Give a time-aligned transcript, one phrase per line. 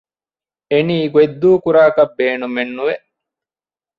[0.71, 2.95] އެނީ ގޮތްދޫކުރާކަށް ބޭނުމެއް ނުވެ